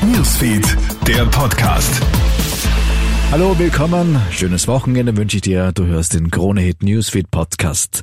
[0.00, 2.00] Newsfeed, der Podcast.
[3.30, 4.20] Hallo, willkommen.
[4.32, 5.70] Schönes Wochenende wünsche ich dir.
[5.72, 8.02] Du hörst den Krone Hit Newsfeed Podcast.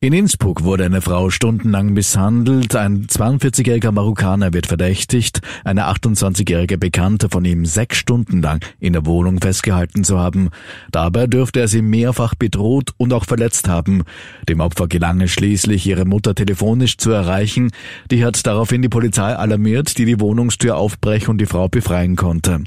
[0.00, 2.76] In Innsbruck wurde eine Frau stundenlang misshandelt.
[2.76, 9.06] Ein 42-jähriger Marokkaner wird verdächtigt, eine 28-jährige Bekannte von ihm sechs Stunden lang in der
[9.06, 10.50] Wohnung festgehalten zu haben.
[10.92, 14.04] Dabei dürfte er sie mehrfach bedroht und auch verletzt haben.
[14.48, 17.72] Dem Opfer gelang es schließlich, ihre Mutter telefonisch zu erreichen.
[18.12, 22.62] Die hat daraufhin die Polizei alarmiert, die die Wohnungstür aufbrechen und die Frau befreien konnte.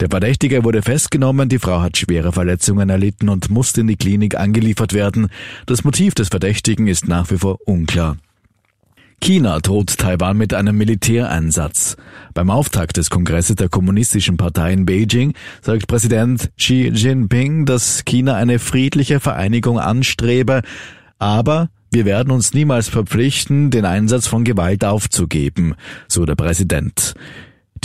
[0.00, 4.36] Der Verdächtige wurde festgenommen, die Frau hat schwere Verletzungen erlitten und musste in die Klinik
[4.38, 5.28] angeliefert werden.
[5.64, 8.18] Das Motiv des Verdächtigen ist nach wie vor unklar.
[9.22, 11.96] China droht Taiwan mit einem Militäreinsatz.
[12.34, 15.32] Beim Auftakt des Kongresses der Kommunistischen Partei in Beijing
[15.62, 20.60] sagt Präsident Xi Jinping, dass China eine friedliche Vereinigung anstrebe,
[21.18, 25.74] aber wir werden uns niemals verpflichten, den Einsatz von Gewalt aufzugeben,
[26.08, 27.14] so der Präsident.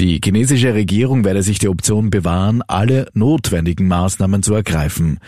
[0.01, 5.19] Die chinesische Regierung werde sich die Option bewahren, alle notwendigen Maßnahmen zu ergreifen.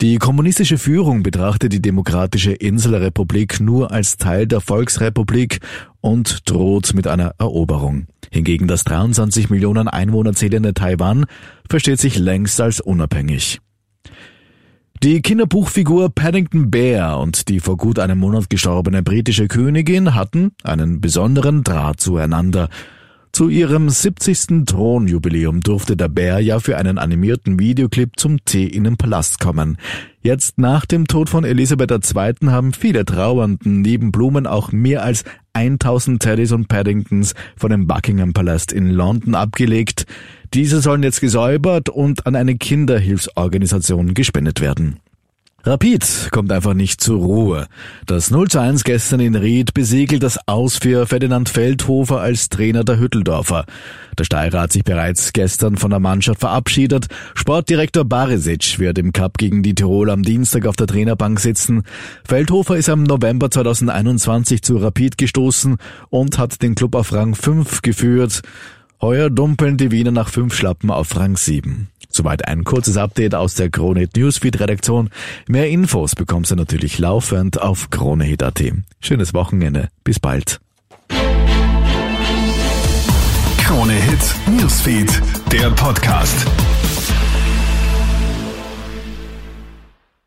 [0.00, 5.60] Die kommunistische Führung betrachtet die demokratische Inselrepublik nur als Teil der Volksrepublik
[6.00, 8.06] und droht mit einer Eroberung.
[8.30, 11.26] Hingegen das 23 Millionen Einwohner zählende Taiwan
[11.68, 13.60] versteht sich längst als unabhängig.
[15.02, 21.02] Die Kinderbuchfigur Paddington Bear und die vor gut einem Monat gestorbene britische Königin hatten einen
[21.02, 22.70] besonderen Draht zueinander.
[23.32, 24.66] Zu ihrem 70.
[24.66, 29.78] Thronjubiläum durfte der Bär ja für einen animierten Videoclip zum Tee in den Palast kommen.
[30.20, 32.50] Jetzt nach dem Tod von Elisabeth II.
[32.50, 38.34] haben viele Trauernden neben Blumen auch mehr als 1000 Teddys und Paddingtons von dem Buckingham
[38.34, 40.04] Palast in London abgelegt.
[40.52, 45.00] Diese sollen jetzt gesäubert und an eine Kinderhilfsorganisation gespendet werden.
[45.64, 47.68] Rapid kommt einfach nicht zur Ruhe.
[48.06, 52.82] Das 0 zu 1 gestern in Ried besiegelt das Aus für Ferdinand Feldhofer als Trainer
[52.82, 53.66] der Hütteldorfer.
[54.18, 57.06] Der Steirer hat sich bereits gestern von der Mannschaft verabschiedet.
[57.36, 61.84] Sportdirektor Barisic wird im Cup gegen die Tirol am Dienstag auf der Trainerbank sitzen.
[62.26, 65.76] Feldhofer ist am November 2021 zu Rapid gestoßen
[66.10, 68.42] und hat den Club auf Rang 5 geführt.
[69.00, 71.88] Heuer dumpeln die Wiener nach fünf Schlappen auf Rang 7.
[72.12, 75.10] Soweit ein kurzes Update aus der Kronehit Newsfeed Redaktion.
[75.48, 78.62] Mehr Infos bekommst du natürlich laufend auf kronehit.at.
[79.00, 79.88] Schönes Wochenende.
[80.04, 80.60] Bis bald.
[83.58, 86.46] Krone Hit Newsfeed, der Podcast.